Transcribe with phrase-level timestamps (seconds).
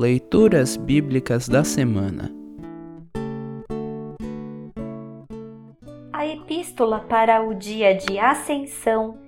[0.00, 2.32] Leituras Bíblicas da Semana
[6.12, 9.18] A epístola para o dia de Ascensão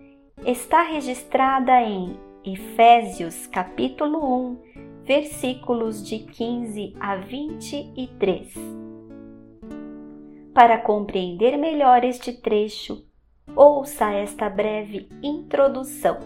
[0.46, 4.59] está registrada em Efésios capítulo 1,
[5.02, 8.55] versículos de 15 a 23.
[10.55, 13.05] Para compreender melhor este trecho,
[13.57, 16.21] ouça esta breve introdução.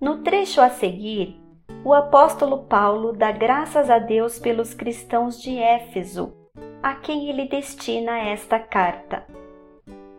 [0.00, 1.43] No trecho a seguir,
[1.84, 6.32] o apóstolo Paulo dá graças a Deus pelos cristãos de Éfeso,
[6.82, 9.26] a quem ele destina esta carta.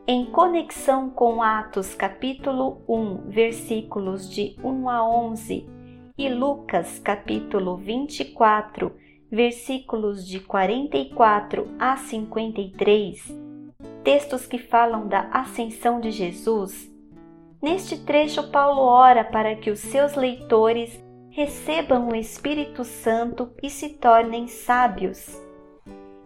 [0.07, 5.67] Em conexão com Atos capítulo 1, versículos de 1 a 11
[6.15, 8.95] e Lucas capítulo 24,
[9.31, 13.35] versículos de 44 a 53,
[14.03, 16.93] textos que falam da ascensão de Jesus,
[17.59, 21.03] neste trecho Paulo ora para que os seus leitores
[21.35, 25.37] recebam o Espírito Santo e se tornem sábios.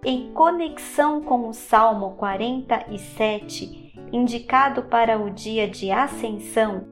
[0.06, 6.88] Em conexão com o Salmo 47, indicado para o dia de ascensão,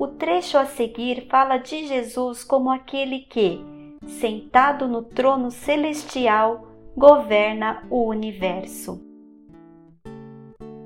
[0.00, 3.64] o trecho a seguir fala de Jesus como aquele que,
[4.04, 9.00] sentado no trono celestial, governa o universo.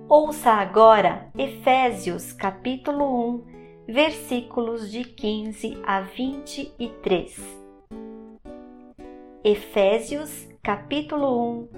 [0.07, 3.58] Ouça agora Efésios capítulo 1,
[3.91, 7.59] versículos de 15 a 23.
[9.43, 11.69] Efésios capítulo 1,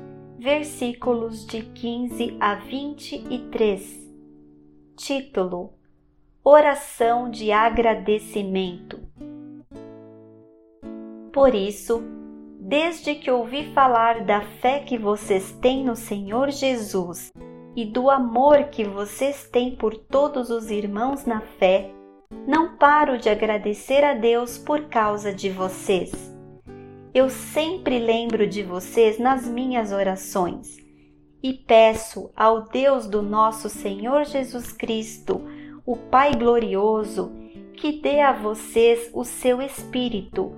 [0.40, 4.10] versículos de 15 a 23.
[4.96, 5.72] Título:
[6.42, 8.98] Oração de agradecimento.
[11.32, 12.02] Por isso,
[12.58, 17.32] desde que ouvi falar da fé que vocês têm no Senhor Jesus
[17.76, 21.94] e do amor que vocês têm por todos os irmãos na fé,
[22.46, 26.12] não paro de agradecer a Deus por causa de vocês.
[27.12, 30.78] Eu sempre lembro de vocês nas minhas orações
[31.42, 35.42] e peço ao Deus do nosso Senhor Jesus Cristo,
[35.84, 37.32] o Pai glorioso,
[37.74, 40.52] que dê a vocês o seu Espírito,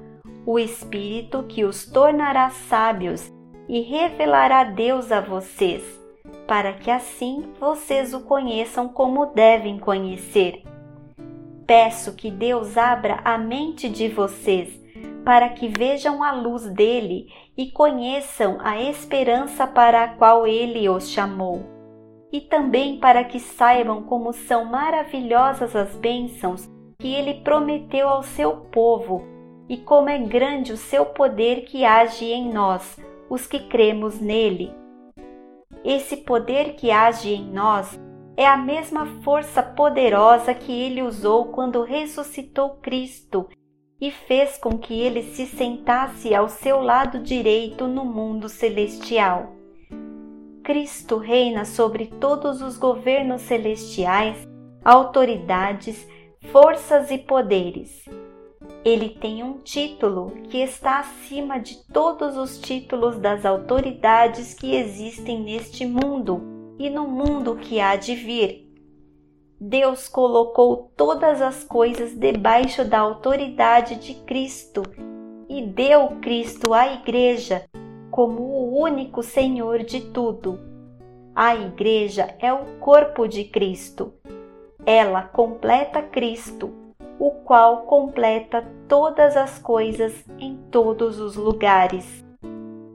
[0.45, 3.33] o Espírito que os tornará sábios
[3.69, 6.03] e revelará Deus a vocês
[6.47, 10.63] para que assim vocês o conheçam como devem conhecer.
[11.73, 14.79] Peço que Deus abra a mente de vocês
[15.25, 21.09] para que vejam a luz dele e conheçam a esperança para a qual ele os
[21.09, 21.65] chamou.
[22.31, 26.69] E também para que saibam como são maravilhosas as bênçãos
[26.99, 29.27] que ele prometeu ao seu povo
[29.67, 33.01] e como é grande o seu poder que age em nós,
[33.31, 34.71] os que cremos nele.
[35.83, 37.99] Esse poder que age em nós
[38.37, 43.49] é a mesma força poderosa que ele usou quando ressuscitou Cristo
[44.01, 49.55] e fez com que ele se sentasse ao seu lado direito no mundo celestial.
[50.65, 54.49] Cristo reina sobre todos os governos celestiais,
[54.85, 56.09] autoridades,
[56.51, 58.05] forças e poderes
[58.85, 65.41] ele tem um título que está acima de todos os títulos das autoridades que existem
[65.41, 68.69] neste mundo e no mundo que há de vir.
[69.61, 74.83] Deus colocou todas as coisas debaixo da autoridade de Cristo
[75.49, 77.65] e deu Cristo à Igreja
[78.11, 80.59] como o único Senhor de tudo.
[81.33, 84.13] A Igreja é o corpo de Cristo.
[84.85, 86.75] Ela completa Cristo
[87.17, 92.25] o qual completa todas as coisas em todos os lugares.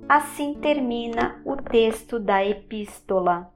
[0.10, 3.56] Assim termina o texto da Epístola.